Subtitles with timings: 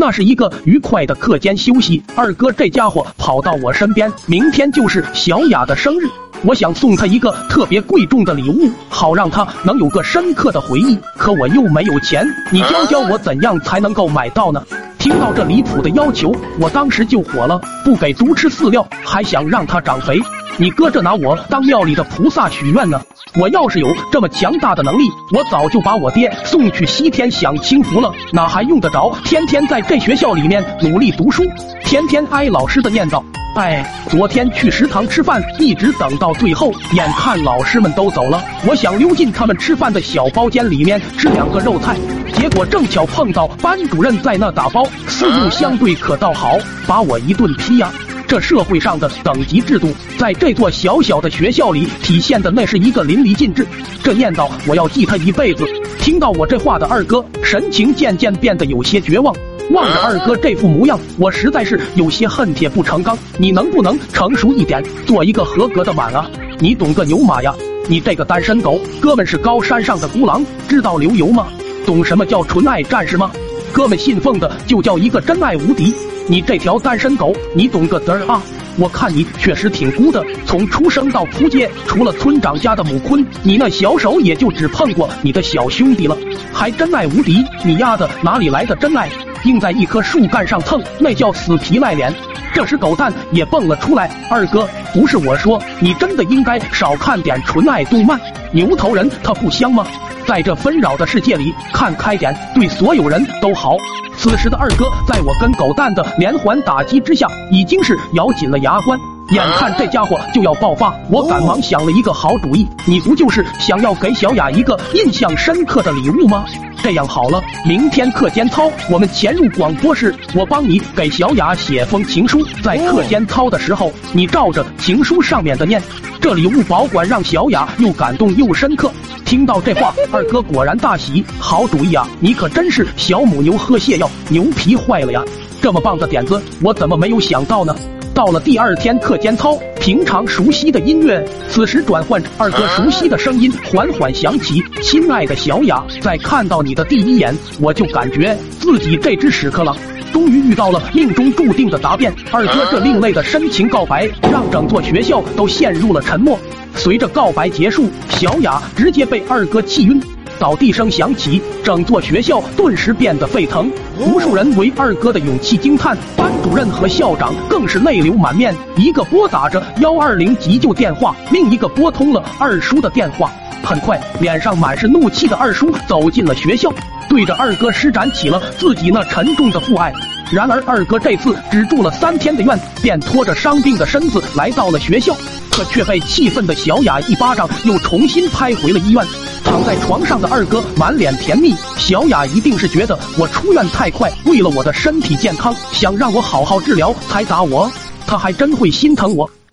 [0.00, 2.00] 那是一个愉快的课间休息。
[2.14, 6.06] 二哥这家伙跑到我身边，明天就是小雅的生日，
[6.44, 10.96] 我想送她一个特别贵重的礼物，好让她能有个深刻的回忆。
[11.16, 14.64] 可我又没有钱，你教教我怎样才能够买到呢？
[14.98, 20.20] 听到这离谱的要求，我当时就火了，不给猪吃饲料，还想让它长肥。
[20.56, 23.00] 你搁这拿我当庙里的菩萨许愿呢？
[23.38, 31.44] 我要是有这么强大的能力，我早就把我爹送去西天享清福了，哪还用得着天天在这学校里面努力读书，
[31.84, 33.22] 天天挨老师的念叨？
[33.58, 41.96] 哎，昨天去食堂吃饭，一直等到最后，眼看老师们都走了，我想溜进他们吃饭的小包间里面吃两个肉菜，
[42.32, 47.90] 结果正巧碰到班主任在那打包，四目相对可倒好，把我一顿批呀。
[48.28, 53.66] 这社会上的等级制度，在这座小小的学校里体现的那是一个淋漓尽致。
[54.04, 55.66] 这念叨我要记他一辈子。
[55.98, 59.34] 听到我这话的二哥，神情渐渐变得有些绝望。
[59.70, 63.16] 望着二哥这副模样，我实在是有些恨铁不成钢。
[63.36, 66.28] 你能不能成熟一点，做一个合格的碗啊？
[66.58, 67.54] 你懂个牛马呀！
[67.86, 71.48] 你这个单身狗，哥们是高山上的孤狼，知道流油吗？
[71.84, 73.30] 懂什么叫纯爱战士吗？
[73.72, 75.94] 哥们信奉的就叫一个真爱无敌。
[76.26, 78.42] 你这条单身狗，你懂个嘚儿啊！
[78.78, 86.16] 我看你确实挺孤的，从出生到扑街，除了村长家的母坤，你那小手也就只碰过你的小兄弟了，
[86.52, 87.44] 还真爱无敌？
[87.64, 89.08] 你丫的哪里来的真爱？
[89.44, 92.12] 硬在一棵树干上蹭，那叫死皮赖脸。
[92.54, 98.18] 这时狗蛋也蹦了出来，二哥，不是我说，你真的应该少看点纯爱动漫，
[98.52, 99.86] 牛头人他不香吗？
[100.26, 103.76] 在这纷扰的世界里，看开点，对所有人都好。
[104.16, 108.98] 此时的二哥，在我跟狗蛋的连环打击之下，已经是咬紧了牙关。
[109.30, 112.66] 眼看这家伙就要爆发，我赶忙想了一个好主意。
[112.86, 116.46] 你不就是想要给小雅一个印象深刻的礼物吗？
[116.82, 122.42] 这样好了，明天课间操，我们潜入广播室，我帮你给小雅写封情书。
[122.62, 125.82] 在课间操的时候，你照着情书上面的念，
[126.22, 128.90] 这礼物保管让小雅又感动又深刻。
[129.26, 132.08] 听到这话，二哥果然大喜，好主意啊！
[132.18, 135.22] 你可真是小母牛喝泻药，牛皮坏了呀！
[135.60, 137.76] 这么棒的点子，我怎么没有想到呢？
[138.18, 149.76] 到了第二天课间操，平常熟悉的音乐，此时转换二哥熟悉的声音，缓缓响起：“亲爱的小雅，在看到你的第一眼，我就感觉自己这只屎壳郎
[150.12, 156.36] 终于遇到了命中注定的答辩。”二哥这另类的深情告白，让整座学校都陷入了沉默。
[156.74, 160.02] 随着告白结束，小雅直接被二哥气晕。
[160.38, 173.30] 倒地声响起，整座学校顿时变得沸腾，无数人为二哥的勇气惊叹，班主任和校长更是泪流满面，一个拨打着幺二零急救电话，另一个拨通了二叔的电话。
[173.64, 176.72] 很快，脸上满是怒气的二叔走进了学校，
[177.08, 179.92] 对着二哥施展起了自己那沉重的父爱。
[180.30, 185.14] 然而，二哥这次只住了三天的院，便拖着伤病的身子来到了学校，
[185.50, 189.04] 可却被气愤的小雅一巴掌又重新拍回了医院。
[189.48, 197.70] 躺在床上的二哥满脸甜蜜，小雅一定是觉得我出院太快，为了我的身体健康，想让我好好治疗才打我，
[198.06, 199.28] 他还真会心疼我。